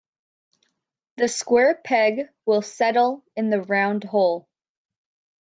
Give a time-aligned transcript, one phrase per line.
[1.17, 4.47] The square peg will settle in the round hole.